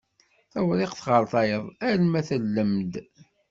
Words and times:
Tawriqt 0.51 0.99
ɣer 1.09 1.23
tayeḍ 1.31 1.65
alma 1.89 2.21
tellem-d. 2.27 2.93